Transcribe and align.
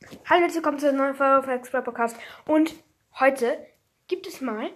Hallo, 0.00 0.42
herzlich 0.42 0.56
willkommen 0.56 0.78
zu 0.78 0.88
einer 0.88 0.98
neuen 0.98 1.14
Folge 1.16 1.42
von 1.42 1.52
Expert 1.54 1.84
Podcast. 1.84 2.16
Und 2.46 2.72
heute 3.18 3.66
gibt 4.06 4.28
es 4.28 4.40
mal 4.40 4.70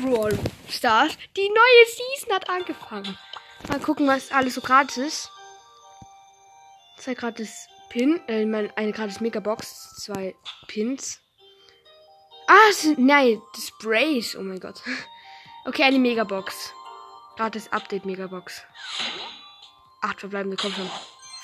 Brawl 0.00 0.38
Stars. 0.70 1.18
Die 1.36 1.48
neue 1.48 1.86
Season 1.86 2.34
hat 2.34 2.48
angefangen. 2.48 3.18
Mal 3.68 3.78
gucken, 3.78 4.06
was 4.08 4.32
alles 4.32 4.54
so 4.54 4.62
gratis 4.62 4.96
ist. 4.96 5.30
Zwei 6.96 7.14
gratis 7.14 7.68
Pin, 7.90 8.20
äh, 8.26 8.42
eine 8.74 8.92
gratis 8.92 9.20
Megabox, 9.20 9.96
zwei 10.02 10.34
Pins. 10.66 11.20
Ah, 12.46 12.72
sind, 12.72 12.98
nein, 12.98 13.40
das 13.54 13.68
Sprays. 13.68 14.34
Oh 14.36 14.42
mein 14.42 14.60
Gott. 14.60 14.82
Okay, 15.64 15.84
eine 15.84 16.00
Megabox. 16.00 16.74
Gratis 17.36 17.70
Update 17.70 18.04
Megabox. 18.04 18.64
Acht 20.00 20.18
verbleibende, 20.18 20.56
komm 20.56 20.72
schon. 20.72 20.90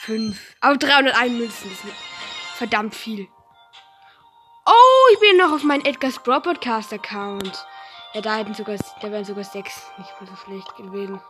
Fünf. 0.00 0.56
Aber 0.58 0.76
301 0.76 1.32
Münzen. 1.34 1.70
Ist 1.70 1.84
verdammt 2.58 2.94
viel. 2.94 3.28
Oh, 4.66 5.12
ich 5.12 5.20
bin 5.20 5.36
noch 5.36 5.52
auf 5.52 5.62
meinem 5.62 5.84
Edgar's 5.84 6.22
Bro 6.22 6.40
Podcast 6.40 6.92
Account. 6.92 7.64
Ja, 8.12 8.20
da 8.20 8.36
hätten 8.36 8.52
sogar, 8.52 8.76
da 9.00 9.10
wären 9.10 9.24
sogar 9.24 9.44
sechs. 9.44 9.90
Nicht 9.96 10.10
mal 10.20 10.26
so 10.28 10.36
schlecht 10.36 10.76
gewesen. 10.76 11.20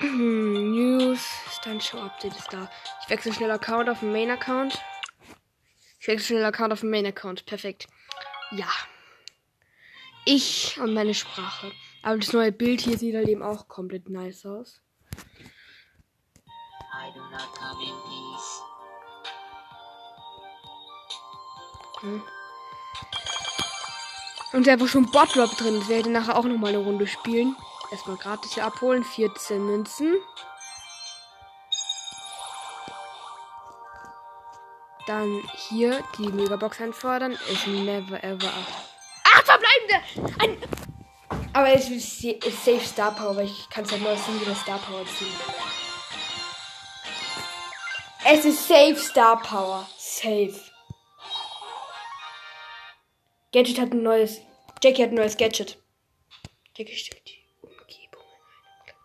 News, 0.00 1.20
Stand 1.52 1.84
Show 1.84 1.98
Update 1.98 2.36
ist 2.36 2.52
da. 2.52 2.68
Ich 3.02 3.10
wechsle 3.10 3.32
schnell 3.32 3.50
Account 3.50 3.88
auf 3.88 4.00
den 4.00 4.10
Main 4.10 4.30
Account. 4.30 4.82
Ich 6.00 6.08
wechsle 6.08 6.26
schnell 6.26 6.44
Account 6.44 6.72
auf 6.72 6.80
den 6.80 6.90
Main 6.90 7.06
Account. 7.06 7.46
Perfekt. 7.46 7.86
Ja. 8.52 8.68
Ich 10.24 10.80
und 10.80 10.94
meine 10.94 11.14
Sprache. 11.14 11.70
Aber 12.02 12.16
das 12.16 12.32
neue 12.32 12.52
Bild 12.52 12.80
hier 12.80 12.96
sieht 12.96 13.14
halt 13.14 13.28
eben 13.28 13.42
auch 13.42 13.68
komplett 13.68 14.08
nice 14.08 14.46
aus. 14.46 14.80
Hm. 22.00 22.22
Und 24.52 24.68
einfach 24.68 24.88
schon 24.88 25.10
Bot-Drop 25.10 25.56
drin. 25.56 25.78
Das 25.78 25.88
werde 25.88 26.08
ich 26.08 26.14
nachher 26.14 26.36
auch 26.36 26.44
nochmal 26.44 26.74
eine 26.74 26.84
Runde 26.84 27.06
spielen. 27.06 27.56
Erstmal 27.90 28.16
gratis 28.16 28.54
hier 28.54 28.66
abholen. 28.66 29.04
14 29.04 29.64
Münzen. 29.64 30.14
Dann 35.06 35.42
hier 35.68 36.04
die 36.18 36.28
Megabox 36.28 36.80
einfordern. 36.80 37.32
Ist 37.32 37.66
never 37.66 38.22
ever. 38.22 38.52
Acht 39.24 39.46
verbleibende! 39.46 40.38
Ein 40.38 40.58
aber 41.54 41.70
es 41.74 41.90
ist 41.90 42.20
safe 42.20 42.80
Star 42.80 43.14
Power, 43.14 43.36
weil 43.36 43.44
ich 43.44 43.68
kann 43.68 43.84
es 43.84 43.92
halt 43.92 44.06
aus 44.06 44.40
wieder 44.40 44.54
Star 44.54 44.78
Power 44.78 45.04
ziehen. 45.04 45.28
Es 48.24 48.44
ist 48.44 48.68
safe 48.68 48.96
Star 48.96 49.40
Power. 49.42 49.88
Safe. 49.98 50.54
Gadget 53.52 53.80
hat 53.80 53.92
ein 53.92 54.02
neues. 54.02 54.40
Jackie 54.82 55.02
hat 55.02 55.10
ein 55.10 55.16
neues 55.16 55.36
Gadget. 55.36 55.76
Jackie 56.76 56.96
stellt 56.96 57.28
die 57.28 57.44
Umgebung 57.60 58.22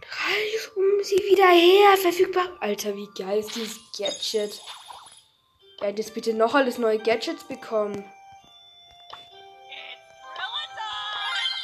Reis 0.01 0.71
um 0.75 1.03
sie 1.03 1.17
wieder 1.17 1.49
her. 1.49 1.97
Verfügbar. 1.97 2.57
Alter, 2.59 2.95
wie 2.95 3.09
geil 3.17 3.39
ist 3.39 3.55
dieses 3.55 3.79
Gadget. 3.97 4.61
Hätte 5.81 6.01
jetzt 6.01 6.13
bitte 6.13 6.33
noch 6.33 6.53
alles 6.53 6.77
neue 6.77 6.99
Gadgets 6.99 7.43
bekommen. 7.43 8.05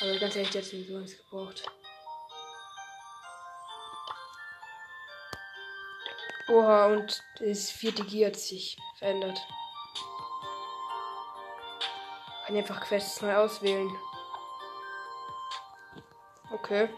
Aber 0.01 0.19
ganz 0.19 0.35
ehrlich, 0.35 0.51
der 0.51 0.61
hat 0.61 0.69
sowieso 0.69 0.97
eins 0.97 1.17
gebraucht. 1.17 1.63
Oha, 6.49 6.87
und 6.87 7.23
das 7.39 7.71
vierte 7.71 8.03
Gear 8.03 8.31
hat 8.31 8.37
sich 8.37 8.77
verändert. 8.97 9.39
Kann 12.45 12.57
einfach 12.57 12.81
Quests 12.81 13.21
neu 13.21 13.35
auswählen. 13.35 13.89
Okay. 16.51 16.89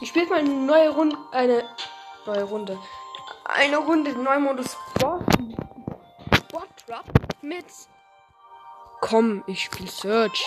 Ich 0.00 0.08
spiele 0.08 0.26
mal 0.26 0.38
eine 0.40 0.50
neue 0.50 0.90
Runde. 0.90 1.16
Eine 1.32 1.68
neue 2.26 2.44
Runde. 2.44 2.78
Eine 3.44 3.78
Runde 3.78 4.12
neuen 4.12 4.42
Modus 4.44 4.76
Sport. 4.94 5.24
Sport 6.36 6.68
Drop 6.86 7.04
mit. 7.42 7.64
Komm, 9.00 9.42
ich 9.46 9.64
spiele 9.64 9.90
Search. 9.90 10.44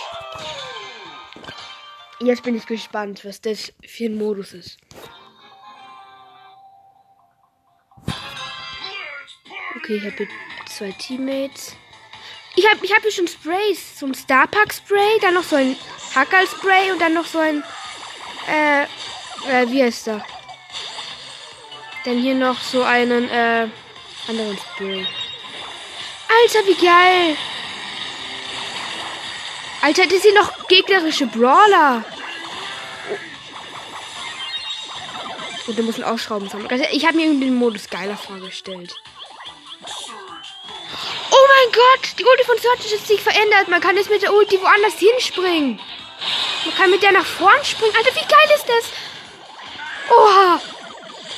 Jetzt 2.20 2.44
bin 2.44 2.56
ich 2.56 2.66
gespannt, 2.66 3.26
was 3.26 3.42
das 3.42 3.74
für 3.86 4.06
ein 4.06 4.18
Modus 4.18 4.54
ist. 4.54 4.78
Okay, 9.94 10.00
ich 10.00 10.06
habe 10.06 10.18
hier 10.18 10.28
zwei 10.66 10.92
Teammates. 10.92 11.76
Ich 12.56 12.68
habe 12.68 12.84
ich 12.84 12.92
hab 12.92 13.02
hier 13.04 13.12
schon 13.12 13.28
Sprays. 13.28 14.00
So 14.00 14.08
ein 14.08 14.16
Starpack 14.16 14.74
Spray, 14.74 15.20
dann 15.22 15.36
noch 15.36 15.44
so 15.44 15.56
ein 15.56 15.76
Hackerl 16.16 16.48
Spray 16.48 16.92
und 16.92 17.00
dann 17.00 17.14
noch 17.14 17.26
so 17.26 17.38
ein. 17.38 17.64
Äh, 18.50 18.84
äh, 18.84 19.70
wie 19.70 19.84
heißt 19.84 20.08
der? 20.08 20.26
Dann 22.06 22.18
hier 22.18 22.34
noch 22.34 22.60
so 22.60 22.82
einen, 22.84 23.30
äh, 23.30 23.68
anderen 24.28 24.58
Spray. 24.58 25.06
Alter, 26.28 26.68
wie 26.68 26.86
geil! 26.86 27.38
Alter, 29.82 30.08
das 30.08 30.24
sind 30.24 30.36
noch 30.36 30.68
gegnerische 30.68 31.28
Brawler. 31.28 32.04
Und 35.68 35.78
du 35.78 35.84
musst 35.84 36.04
auch 36.04 36.18
Schrauben 36.18 36.50
sammeln. 36.50 36.84
Ich 36.92 37.06
habe 37.06 37.16
mir 37.16 37.26
irgendwie 37.26 37.46
den 37.46 37.56
Modus 37.56 37.90
geiler 37.90 38.18
vorgestellt. 38.18 38.96
Oh 41.32 41.48
mein 41.48 41.72
Gott, 41.72 42.20
die 42.20 42.26
Ulti 42.26 42.44
von 42.44 42.58
Search 42.58 42.94
ist 42.94 43.08
sich 43.08 43.22
verändert. 43.22 43.68
Man 43.68 43.82
kann 43.82 43.98
jetzt 43.98 44.10
mit 44.10 44.22
der 44.22 44.34
Ulti 44.34 44.62
woanders 44.62 44.96
hinspringen. 44.96 45.80
Man 46.66 46.76
kann 46.76 46.92
mit 46.92 47.04
der 47.04 47.12
nach 47.12 47.26
vorn 47.26 47.64
springen. 47.64 47.96
Alter, 47.96 48.16
wie 48.16 48.28
geil 48.28 48.50
ist 48.56 48.68
das? 48.68 48.86
Oha. 50.10 50.62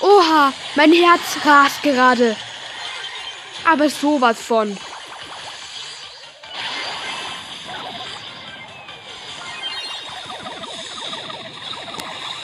Oha, 0.02 0.54
mein 0.76 0.92
Herz 0.92 1.46
rast 1.46 1.82
gerade. 1.82 2.36
Aber 3.64 3.90
sowas 3.90 4.42
von. 4.42 4.78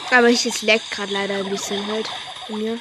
Aber 0.09 0.27
ich 0.27 0.45
es 0.45 0.61
leckt 0.61 0.91
gerade 0.91 1.13
leider 1.13 1.35
ein 1.35 1.49
bisschen 1.49 1.85
halt 1.87 2.09
mir. 2.49 2.79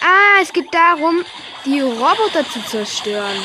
Ah, 0.00 0.40
es 0.40 0.52
geht 0.52 0.72
darum, 0.72 1.24
die 1.72 1.80
Roboter 1.80 2.48
zu 2.48 2.62
zerstören. 2.64 3.44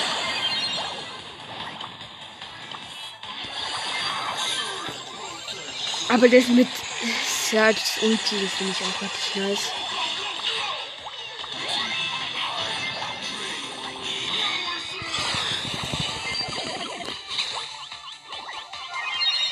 Aber 6.09 6.29
das 6.29 6.47
mit 6.47 6.67
Search 7.25 8.01
Ulti, 8.03 8.47
finde 8.47 8.73
ich 8.73 8.81
auch 8.81 9.01
richtig 9.01 9.35
nice. 9.35 9.71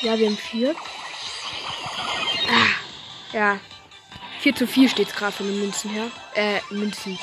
Ja, 0.02 0.18
wir 0.18 0.26
haben 0.26 0.36
vier. 0.36 0.74
Ja. 3.32 3.58
4 4.40 4.54
zu 4.54 4.66
4 4.66 4.88
steht 4.88 5.08
es 5.08 5.14
gerade 5.14 5.32
von 5.32 5.46
den 5.46 5.60
Münzen 5.60 5.90
her. 5.90 6.10
Äh, 6.34 6.60
Münzen. 6.70 7.18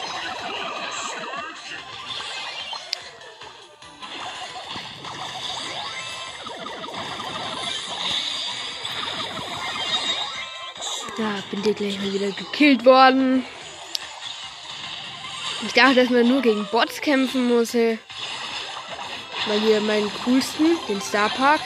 Da 11.19 11.43
bin 11.51 11.69
ich 11.69 11.75
gleich 11.75 11.99
mal 11.99 12.13
wieder 12.13 12.31
gekillt 12.31 12.85
worden. 12.85 13.43
Ich 15.67 15.73
dachte, 15.73 15.95
dass 15.95 16.09
man 16.09 16.25
nur 16.25 16.41
gegen 16.41 16.65
Bots 16.71 17.01
kämpfen 17.01 17.45
muss. 17.49 17.75
Ey. 17.75 17.99
Mal 19.45 19.59
hier 19.59 19.81
meinen 19.81 20.09
coolsten, 20.23 20.77
den 20.87 21.01
Star 21.01 21.27
Park. 21.27 21.59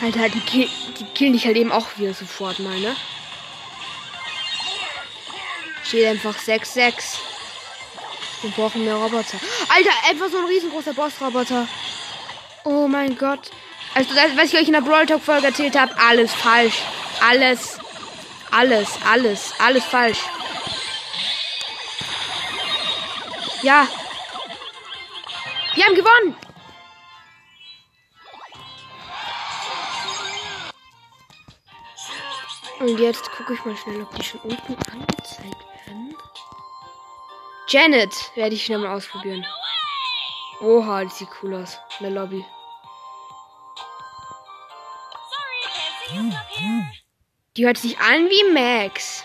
Alter, 0.00 0.30
die, 0.30 0.40
kill, 0.40 0.70
die 0.98 1.04
killen 1.04 1.34
dich 1.34 1.44
halt 1.44 1.58
eben 1.58 1.70
auch 1.70 1.98
wieder 1.98 2.14
sofort 2.14 2.60
mal, 2.60 2.80
ne? 2.80 2.96
Steht 5.84 6.06
einfach 6.06 6.38
6-6. 6.38 7.27
Wir 8.42 8.50
brauchen 8.50 8.84
mehr 8.84 8.94
Roboter. 8.94 9.38
Alter, 9.68 9.90
einfach 10.08 10.28
so 10.30 10.38
ein 10.38 10.44
riesengroßer 10.44 10.94
Boss-Roboter. 10.94 11.66
Oh 12.64 12.86
mein 12.86 13.16
Gott. 13.16 13.50
Also 13.94 14.14
das, 14.14 14.36
was 14.36 14.52
ich 14.52 14.58
euch 14.58 14.66
in 14.66 14.74
der 14.74 14.80
Brawl 14.80 15.06
Talk 15.06 15.22
Folge 15.22 15.46
erzählt 15.46 15.78
habe, 15.78 15.92
alles 15.98 16.32
falsch. 16.32 16.82
Alles. 17.20 17.78
Alles, 18.50 18.88
alles, 19.04 19.52
alles 19.58 19.84
falsch. 19.84 20.20
Ja. 23.62 23.86
Wir 25.74 25.84
haben 25.84 25.94
gewonnen. 25.94 26.36
Und 32.80 33.00
jetzt 33.00 33.30
gucke 33.32 33.54
ich 33.54 33.64
mal 33.64 33.76
schnell, 33.76 34.02
ob 34.02 34.14
die 34.14 34.22
schon 34.22 34.40
unten 34.40 34.76
angezeigt 34.92 35.64
werden. 35.86 36.14
Janet 37.70 38.14
werde 38.34 38.54
ich 38.54 38.64
schnell 38.64 38.78
mal 38.78 38.96
ausprobieren. 38.96 39.44
Oha, 40.60 41.04
die 41.04 41.10
sieht 41.10 41.28
cool 41.42 41.54
aus. 41.54 41.78
In 42.00 42.04
der 42.04 42.10
Lobby. 42.12 42.44
Die 47.56 47.66
hört 47.66 47.76
sich 47.76 47.98
an 47.98 48.26
wie 48.28 48.52
Max. 48.52 49.24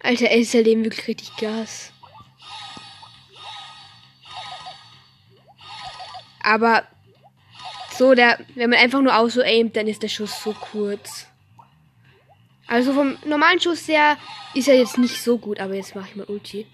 Alter, 0.00 0.30
ey, 0.30 0.40
ist 0.40 0.54
ja 0.54 0.62
dem 0.62 0.84
wirklich 0.84 1.06
richtig 1.06 1.36
Gas. 1.36 1.92
Aber 6.42 6.84
so, 7.98 8.14
der, 8.14 8.38
wenn 8.54 8.70
man 8.70 8.78
einfach 8.78 9.02
nur 9.02 9.14
aus 9.14 9.34
so 9.34 9.42
aimt, 9.42 9.76
dann 9.76 9.86
ist 9.86 10.02
der 10.02 10.08
Schuss 10.08 10.42
so 10.42 10.54
kurz. 10.54 11.27
Also 12.68 12.92
vom 12.92 13.16
normalen 13.24 13.58
Schuss 13.58 13.88
her 13.88 14.18
ist 14.54 14.68
er 14.68 14.76
jetzt 14.76 14.98
nicht 14.98 15.22
so 15.22 15.38
gut, 15.38 15.58
aber 15.58 15.74
jetzt 15.74 15.96
mache 15.96 16.08
ich 16.10 16.16
mal 16.16 16.26
Ulti. 16.26 16.66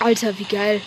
Alter, 0.00 0.38
wie 0.38 0.44
geil. 0.44 0.80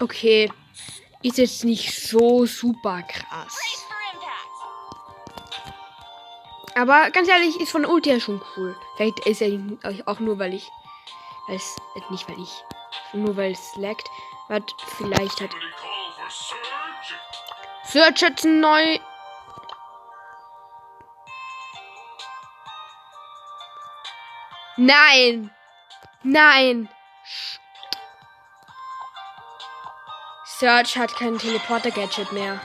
Okay. 0.00 0.50
Ist 1.24 1.38
jetzt 1.38 1.64
nicht 1.64 1.90
so 1.90 2.44
super 2.44 3.00
krass. 3.02 3.56
Aber 6.74 7.10
ganz 7.12 7.28
ehrlich, 7.28 7.58
ist 7.58 7.72
von 7.72 7.86
Ulti 7.86 8.10
ja 8.10 8.20
schon 8.20 8.42
cool. 8.56 8.76
Vielleicht 8.96 9.20
ist 9.20 9.40
er 9.40 9.48
auch 10.04 10.20
nur, 10.20 10.38
weil 10.38 10.52
ich. 10.52 10.70
Weil 11.46 11.56
es. 11.56 11.76
Äh, 11.96 12.12
nicht 12.12 12.28
weil 12.28 12.38
ich. 12.38 12.62
Nur 13.14 13.34
weil 13.38 13.52
es 13.52 13.74
laggt. 13.76 14.06
Was 14.48 14.64
vielleicht 14.98 15.40
hat. 15.40 15.48
Search 17.84 18.20
jetzt 18.20 18.44
neu. 18.44 18.98
Nein! 24.76 25.50
Nein! 26.22 26.90
Search 30.60 30.96
hat 30.96 31.16
kein 31.16 31.36
Teleporter-Gadget 31.36 32.30
mehr. 32.30 32.60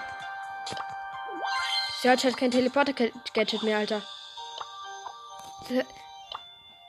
Search 2.02 2.24
hat 2.24 2.38
kein 2.38 2.52
Teleporter-Gadget 2.52 3.64
mehr, 3.64 3.80
Alter. 3.80 4.04
Search 5.68 5.86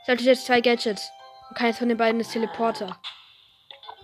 hat 0.07 0.21
jetzt 0.21 0.45
zwei 0.45 0.61
Gadgets. 0.61 1.11
Und 1.49 1.57
keines 1.57 1.79
von 1.79 1.89
den 1.89 1.97
beiden 1.97 2.21
ist 2.21 2.33
Teleporter. 2.33 3.01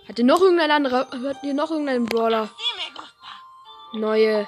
Hatte 0.07 0.23
noch 0.23 0.41
irgendein 0.41 0.71
anderer. 0.71 1.07
Hat 1.11 1.41
hier 1.41 1.53
noch 1.53 1.69
irgendein 1.69 2.05
Brawler 2.05 2.49
neue 3.93 4.47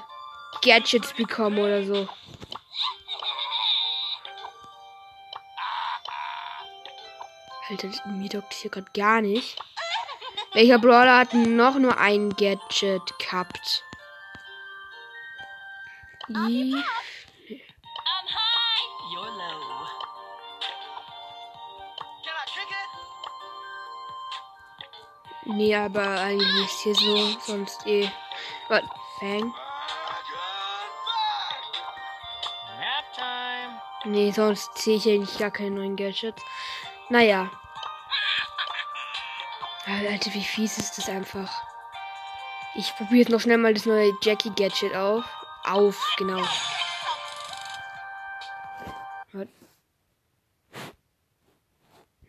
Gadgets 0.64 1.14
bekommen 1.14 1.60
oder 1.60 1.86
so. 1.86 2.10
Alter, 7.70 7.90
mir 8.08 8.30
dockt 8.30 8.54
hier 8.54 8.72
gerade 8.72 8.90
gar 8.94 9.22
nicht. 9.22 9.60
Welcher 10.54 10.80
Brawler 10.80 11.20
hat 11.20 11.34
noch 11.34 11.76
nur 11.76 11.98
ein 11.98 12.30
Gadget 12.32 13.18
gehabt? 13.20 13.84
Nee, 25.46 25.76
aber 25.76 26.08
eigentlich 26.22 26.66
ist 26.66 26.80
hier 26.82 26.96
so, 26.96 27.40
sonst 27.42 27.86
eh. 27.88 28.10
Was? 28.68 28.84
Fang? 29.20 29.54
Nee, 34.06 34.32
sonst 34.32 34.78
sehe 34.78 34.98
ich 34.98 35.10
eigentlich 35.10 35.38
gar 35.38 35.52
keine 35.52 35.72
neuen 35.72 35.96
Gadgets. 35.96 36.42
Naja. 37.10 37.50
Alter, 39.90 40.34
wie 40.34 40.44
fies 40.44 40.78
ist 40.78 40.98
das 40.98 41.10
einfach. 41.10 41.64
Ich 42.76 42.96
probiere 42.96 43.22
jetzt 43.22 43.30
noch 43.30 43.40
schnell 43.40 43.58
mal 43.58 43.74
das 43.74 43.86
neue 43.86 44.12
Jackie 44.22 44.52
Gadget 44.52 44.96
auf. 44.96 45.26
Auf, 45.64 46.16
genau. 46.18 46.44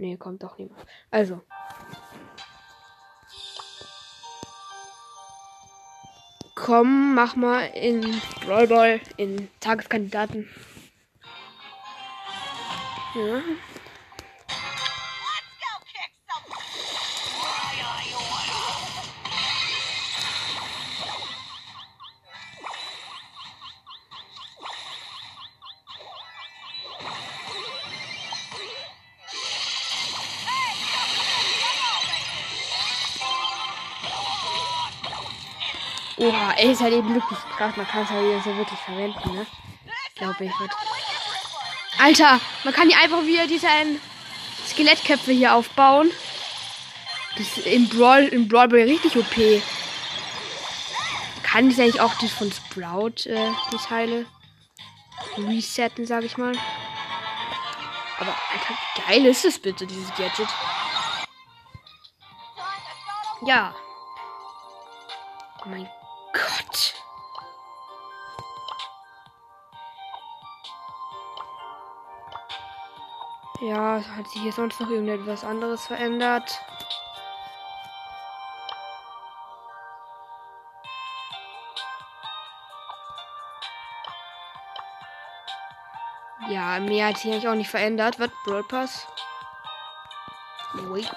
Nee, 0.01 0.17
kommt 0.17 0.43
doch 0.43 0.57
niemand. 0.57 0.81
Also. 1.11 1.43
Komm, 6.55 7.15
mach 7.15 7.37
mal 7.37 7.67
in 7.67 8.19
Brawl 8.47 8.67
Ball 8.67 9.01
in 9.19 9.51
Tageskandidaten. 9.61 10.49
Ja. 13.15 13.43
Oha, 36.21 36.53
ey, 36.59 36.73
ist 36.73 36.83
halt 36.83 36.93
eben 36.93 37.19
krass. 37.57 37.77
Man 37.77 37.89
kann 37.89 38.03
es 38.03 38.11
halt 38.11 38.45
so 38.45 38.55
wirklich 38.55 38.79
verwenden, 38.81 39.37
ne? 39.37 39.47
Glaube 40.17 40.45
ich. 40.45 40.61
Wird. 40.61 40.71
Alter, 41.99 42.41
man 42.63 42.75
kann 42.75 42.91
hier 42.91 42.99
einfach 42.99 43.25
wieder 43.25 43.47
diese 43.47 43.67
Skelettköpfe 44.69 45.33
hier 45.33 45.55
aufbauen. 45.55 46.11
Das 47.39 47.57
ist 47.57 47.67
im 47.67 47.89
Brawl, 47.89 48.25
im 48.25 48.49
Brawl 48.49 48.71
richtig 48.75 49.17
OP. 49.17 49.63
Kann 51.43 51.71
ich 51.71 51.81
eigentlich 51.81 52.03
auch 52.03 52.13
das 52.21 52.31
von 52.33 52.53
Sprout, 52.53 53.27
äh, 53.27 53.51
die 53.73 53.79
Teile 53.79 54.27
resetten, 55.39 56.07
sag 56.07 56.25
ich 56.25 56.37
mal. 56.37 56.53
Aber 58.19 58.37
Alter, 58.53 58.75
wie 58.75 59.01
geil 59.09 59.27
ist 59.27 59.47
es 59.47 59.59
bitte, 59.59 59.87
dieses 59.87 60.11
Gadget? 60.11 60.49
Ja. 63.47 63.75
Oh 65.65 65.69
mein 65.71 65.89
Ja, 73.61 74.03
hat 74.17 74.27
sich 74.29 74.41
hier 74.41 74.53
sonst 74.53 74.81
noch 74.81 74.89
irgendetwas 74.89 75.45
anderes 75.45 75.87
verändert? 75.87 76.61
Ja, 86.49 86.81
mehr 86.81 87.09
hat 87.09 87.19
sich 87.19 87.31
eigentlich 87.31 87.49
auch 87.49 87.55
nicht 87.55 87.69
verändert. 87.69 88.19
Was? 88.19 88.31
Brawl 88.45 88.65
Pass? 88.65 89.07
Wait. 90.73 91.11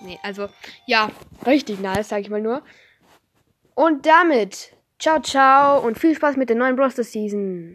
Nee, 0.00 0.18
also, 0.22 0.48
ja, 0.86 1.10
richtig 1.46 1.80
nice, 1.80 2.08
sag 2.08 2.20
ich 2.20 2.30
mal 2.30 2.40
nur. 2.40 2.62
Und 3.74 4.06
damit, 4.06 4.72
ciao, 5.02 5.20
ciao 5.20 5.84
und 5.84 5.98
viel 5.98 6.14
Spaß 6.14 6.36
mit 6.36 6.48
der 6.48 6.56
neuen 6.56 6.76
Bros. 6.76 6.94
Season. 6.94 7.70